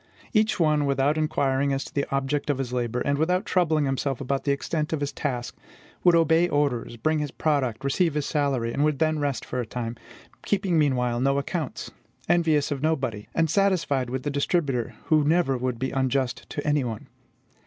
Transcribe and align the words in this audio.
Each 0.33 0.59
one, 0.59 0.87
without 0.87 1.15
inquiring 1.15 1.71
as 1.73 1.83
to 1.85 1.93
the 1.93 2.07
object 2.09 2.49
of 2.49 2.57
his 2.57 2.73
labor, 2.73 3.01
and 3.01 3.19
without 3.19 3.45
troubling 3.45 3.85
himself 3.85 4.19
about 4.19 4.45
the 4.45 4.51
extent 4.51 4.93
of 4.93 4.99
his 4.99 5.11
task, 5.11 5.55
would 6.03 6.15
obey 6.15 6.49
orders, 6.49 6.97
bring 6.97 7.19
his 7.19 7.29
product, 7.29 7.83
receive 7.83 8.15
his 8.15 8.25
salary, 8.25 8.73
and 8.73 8.83
would 8.83 8.97
then 8.97 9.19
rest 9.19 9.45
for 9.45 9.59
a 9.61 9.65
time; 9.67 9.95
keeping 10.43 10.79
meanwhile 10.79 11.19
no 11.19 11.37
accounts, 11.37 11.91
envious 12.27 12.71
of 12.71 12.81
nobody, 12.81 13.27
and 13.35 13.47
satisfied 13.51 14.09
with 14.09 14.23
the 14.23 14.31
distributor, 14.31 14.95
who 15.03 15.23
never 15.23 15.55
would 15.55 15.77
be 15.77 15.91
unjust 15.91 16.49
to 16.49 16.65
any 16.65 16.83
one. 16.83 17.05